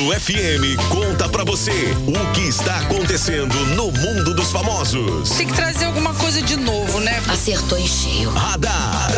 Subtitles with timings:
[0.00, 1.70] Módulo FM conta pra você
[2.06, 5.28] o que está acontecendo no mundo dos famosos.
[5.28, 7.22] Tem que trazer alguma coisa de novo, né?
[7.28, 8.30] Acertou em cheio.
[8.30, 9.10] Radar.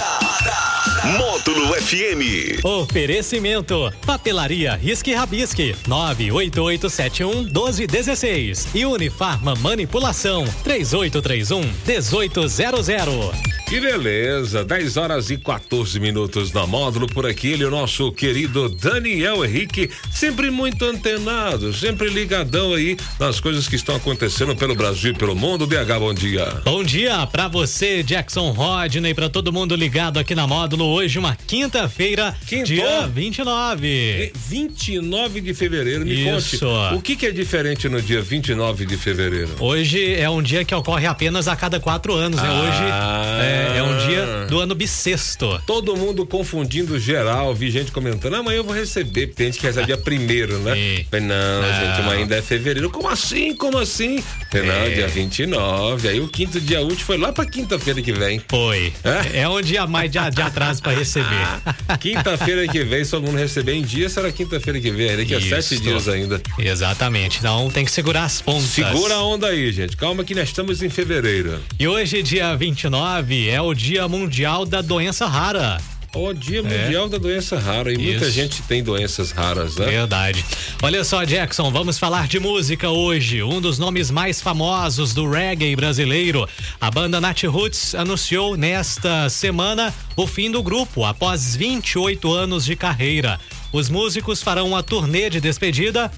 [1.18, 2.64] Módulo FM.
[2.64, 13.61] Oferecimento: Papelaria Risque Rabisque 98871 1216 e Unifarma Manipulação 3831 1800.
[13.72, 18.68] Que beleza, 10 horas e 14 minutos na módulo por aqui, ele, o nosso querido
[18.68, 25.12] Daniel Henrique, sempre muito antenado, sempre ligadão aí nas coisas que estão acontecendo pelo Brasil
[25.12, 25.66] e pelo mundo.
[25.66, 26.60] DH, bom dia.
[26.62, 30.84] Bom dia pra você, Jackson Rodney, pra todo mundo ligado aqui na módulo.
[30.84, 34.32] Hoje, uma quinta-feira, dia 29.
[34.34, 36.58] 29 de fevereiro, me Isso.
[36.58, 36.94] conte.
[36.94, 39.56] O que, que é diferente no dia 29 de fevereiro?
[39.58, 42.50] Hoje é um dia que ocorre apenas a cada quatro anos, né?
[42.50, 42.82] Hoje
[43.40, 45.60] é, é um dia do ano bissexto.
[45.66, 49.66] Todo mundo confundindo geral, vi gente comentando, amanhã eu vou receber, porque tem gente que
[49.66, 50.74] recebe dia primeiro, né?
[50.74, 51.06] Sim.
[51.10, 51.68] Falei, não, Não.
[51.80, 52.90] gente, mas ainda é fevereiro.
[52.90, 53.54] Como assim?
[53.56, 54.22] Como assim?
[54.50, 54.90] Falei, não, É.
[54.90, 56.08] dia 29.
[56.08, 58.40] Aí o quinto dia útil foi lá pra quinta-feira que vem.
[58.48, 58.92] Foi.
[59.04, 59.40] É?
[59.40, 61.26] É, um dia mais de, de atraso pra receber.
[62.00, 65.16] Quinta-feira que vem, se todo mundo receber em dia, será quinta-feira que vem.
[65.16, 65.48] Daqui a Isso.
[65.48, 66.40] sete dias ainda.
[66.58, 67.38] Exatamente.
[67.38, 68.64] Então tem que segurar as pontas.
[68.70, 69.96] Segura a onda aí, gente.
[69.96, 71.60] Calma que nós estamos em fevereiro.
[71.78, 75.78] E hoje, dia 29, é o Dia Mundial da Doença Rara.
[76.14, 77.92] O Dia Mundial da Doença Rara.
[77.92, 78.28] E muita É.
[78.28, 78.30] Isso.
[78.30, 79.84] gente tem doenças raras, né?
[79.86, 80.42] Verdade.
[80.82, 83.42] Olha só, Jackson, vamos falar de música hoje.
[83.42, 86.48] Um dos nomes mais famosos do reggae brasileiro.
[86.80, 92.74] A banda Nat Roots anunciou nesta semana o fim do grupo após 28 anos de
[92.74, 93.38] carreira.
[93.70, 96.10] Os músicos farão uma turnê de despedida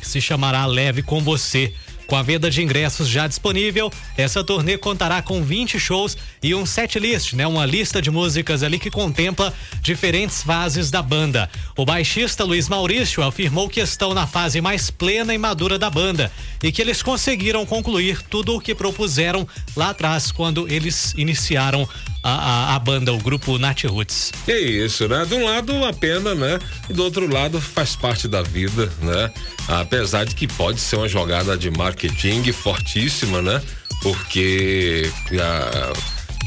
[0.00, 1.72] que se chamará Leve com Você.
[2.06, 6.64] Com a venda de ingressos já disponível, essa turnê contará com 20 shows e um
[6.64, 7.46] set list, né?
[7.46, 11.50] Uma lista de músicas ali que contempla diferentes fases da banda.
[11.76, 16.30] O baixista Luiz Maurício afirmou que estão na fase mais plena e madura da banda
[16.62, 19.46] e que eles conseguiram concluir tudo o que propuseram
[19.76, 21.88] lá atrás quando eles iniciaram
[22.28, 24.32] a, a, a banda, o grupo Nat Roots.
[24.44, 25.24] Que isso, né?
[25.24, 26.58] De um lado uma pena, né?
[26.88, 29.30] E do outro lado faz parte da vida, né?
[29.68, 33.62] Apesar de que pode ser uma jogada de marketing fortíssima, né?
[34.02, 35.10] Porque
[35.40, 35.92] ah,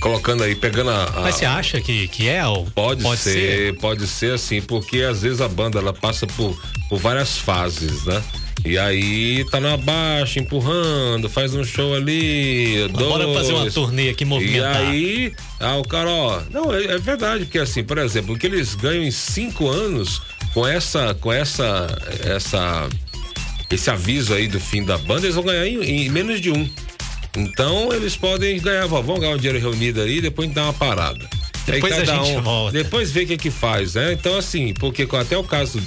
[0.01, 2.45] colocando aí, pegando a, a- Mas você acha que, que é?
[2.45, 6.57] Ou Pode, ser, pode ser assim, porque às vezes a banda ela passa por,
[6.89, 8.21] por várias fases, né?
[8.65, 13.37] E aí tá na baixa, empurrando, faz um show ali, Bora dois.
[13.37, 14.75] fazer uma turnê aqui E movimentar.
[14.75, 18.45] aí, ah, o cara, ó, não, é, é verdade, porque assim, por exemplo, o que
[18.47, 20.21] eles ganham em cinco anos
[20.53, 21.87] com essa, com essa,
[22.25, 22.89] essa,
[23.71, 26.69] esse aviso aí do fim da banda, eles vão ganhar em, em menos de um.
[27.37, 31.29] Então eles podem ganhar, vão ganhar um dinheiro reunido aí, depois dar uma parada.
[31.67, 32.71] E Depois a cada um- volta.
[32.73, 34.13] Depois vê o que que faz, né?
[34.13, 35.79] Então assim, porque até o caso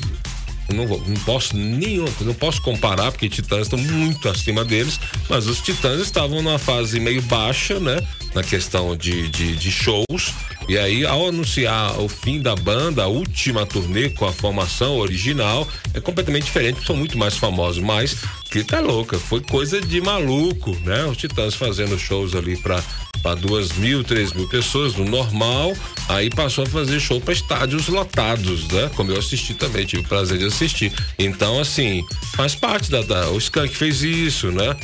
[0.73, 5.47] não, vou- não posso nenhum, não posso comparar porque Titãs estão muito acima deles, mas
[5.47, 7.97] os Titãs estavam numa fase meio baixa, né?
[8.35, 10.33] Na questão de, de, de shows.
[10.69, 15.67] E aí, ao anunciar o fim da banda, a última turnê com a formação original,
[15.93, 17.83] é completamente diferente, são muito mais famosos.
[17.83, 18.17] Mas,
[18.51, 21.05] que tá louca, foi coisa de maluco, né?
[21.05, 22.83] Os Titãs fazendo shows ali pra
[23.23, 25.75] para duas mil, três mil pessoas no normal,
[26.09, 28.91] aí passou a fazer show para estádios lotados, né?
[28.95, 30.93] Como eu assisti também, tive o prazer de assistir.
[31.19, 32.03] Então, assim,
[32.35, 34.77] faz parte da, da- o Skank fez isso, né?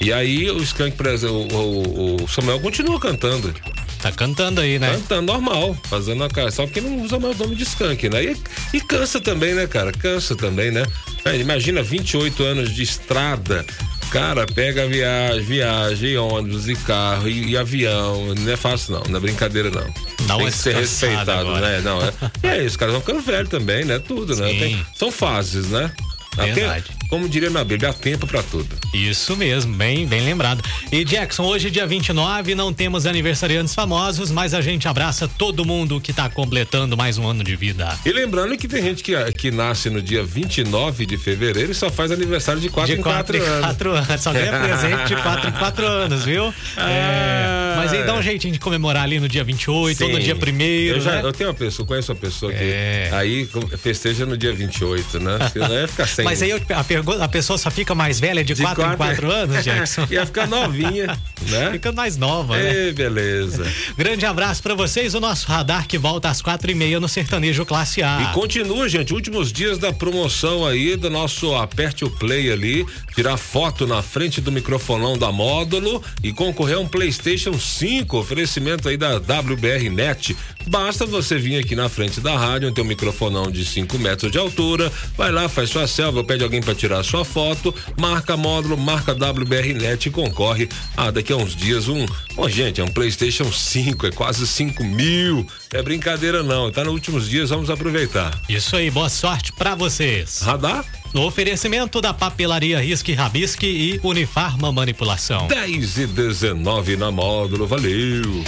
[0.00, 3.54] E aí o Skank, por exemplo, o, o- o Samuel continua cantando.
[4.02, 4.92] Tá cantando aí, né?
[4.92, 6.50] Cantando normal, fazendo a cara.
[6.50, 8.24] Só que não usa mais o nome de skunk, né?
[8.24, 8.36] E,
[8.76, 9.90] e cansa também, né, cara?
[9.90, 10.84] Cansa também, né?
[11.24, 13.64] É, Imagina 28 anos de estrada.
[14.10, 18.34] Cara, pega viagem, viagem, ônibus e carro e, e avião.
[18.34, 19.02] Não é fácil, não.
[19.08, 19.82] Não é brincadeira, não.
[20.26, 21.60] Dá Tem uma que ser respeitado, agora.
[21.60, 21.80] né?
[21.82, 22.12] Não, é,
[22.56, 22.92] é isso, cara.
[22.92, 23.98] Vão ficando velho também, né?
[23.98, 24.48] Tudo, né?
[24.48, 24.58] Sim.
[24.58, 25.90] Tem- são fases, né?
[26.36, 26.84] Há Verdade.
[26.84, 28.68] tempo- como diria na Bíblia, há tempo pra tudo.
[28.92, 30.62] Isso mesmo, bem, bem lembrado.
[30.90, 36.00] E Jackson, hoje, dia 29, não temos aniversariantes famosos, mas a gente abraça todo mundo
[36.00, 37.96] que tá completando mais um ano de vida.
[38.04, 41.90] E lembrando que tem gente que, que nasce no dia 29 de fevereiro e só
[41.90, 43.60] faz aniversário de 4 de em 4 anos.
[43.60, 44.20] 4 anos.
[44.20, 46.52] Só ganha presente de 4 em 4 anos, viu?
[46.76, 50.22] É, mas aí dá um jeitinho de comemorar ali no dia 28 ou no Sim.
[50.22, 51.20] dia 1 eu, já, né?
[51.24, 53.10] eu tenho uma pessoa, conheço uma pessoa que É.
[53.12, 55.38] aí com- festeja no dia 28, né?
[55.52, 56.24] Senão ia ficar sem.
[56.24, 59.30] Mas aí eu- a, pergunta, a pessoa só fica mais velha de 4 em 4
[59.30, 60.06] anos, Jackson?
[60.10, 61.18] ia ficar novinha,
[61.48, 61.70] né?
[61.72, 62.86] Ficando mais nova, né?
[62.86, 63.64] Ei, beleza.
[63.96, 67.64] Grande abraço para vocês, o nosso radar que volta às quatro e meia no Sertanejo
[67.64, 68.22] Classe A.
[68.22, 73.36] E continua, gente, últimos dias da promoção aí do nosso aperte o play ali, tirar
[73.36, 78.96] foto na frente do microfonão da módulo e concorrer a um PlayStation 5, oferecimento aí
[78.96, 80.36] da WBR Net.
[80.66, 84.38] Basta você vir aqui na frente da rádio, tem um microfonão de 5 metros de
[84.38, 89.12] altura, vai lá, faz sua selva, pede alguém para tirar sua foto, marca módulo, marca
[89.12, 92.04] WBR Net e concorre a daqui a uns dias um.
[92.34, 95.46] Bom, gente, é um PlayStation 5, é quase 5 mil.
[95.72, 98.40] É brincadeira não, tá nos últimos dias, vamos aproveitar.
[98.48, 100.40] Isso aí, boa sorte para vocês.
[100.40, 100.84] Radar?
[101.12, 105.46] No oferecimento da papelaria Risque Rabisque e Unifarma Manipulação.
[105.46, 108.44] 10 e 19 na módulo, valeu.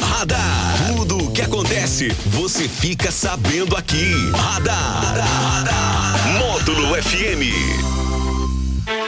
[0.00, 0.94] Radar.
[0.96, 4.12] Tudo o que acontece, você fica sabendo aqui.
[4.34, 5.16] Radar.
[5.16, 6.38] Radar.
[6.38, 8.11] Módulo FM.